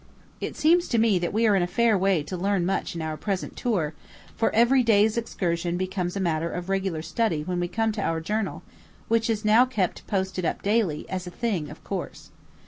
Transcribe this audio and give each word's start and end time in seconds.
It 0.39 0.55
seems 0.55 0.87
to 0.87 0.97
me 0.97 1.19
that 1.19 1.31
we 1.31 1.45
are 1.45 1.55
in 1.55 1.61
a 1.61 1.67
fair 1.67 1.95
way 1.95 2.23
to 2.23 2.35
learn 2.35 2.65
much 2.65 2.95
in 2.95 3.03
our 3.03 3.15
present 3.15 3.55
tour, 3.55 3.93
for 4.35 4.49
every 4.51 4.81
day's 4.81 5.15
excursion 5.15 5.77
becomes 5.77 6.15
a 6.15 6.19
matter 6.19 6.49
of 6.51 6.69
regular 6.69 7.03
study 7.03 7.43
when 7.43 7.59
we 7.59 7.67
come 7.67 7.91
to 7.91 8.01
our 8.01 8.19
journal, 8.19 8.63
which 9.09 9.29
is 9.29 9.45
now 9.45 9.63
kept 9.63 10.07
posted 10.07 10.43
up 10.43 10.63
daily, 10.63 11.07
as 11.07 11.27
a 11.27 11.29
thing 11.29 11.69
of 11.69 11.83
course. 11.83 12.31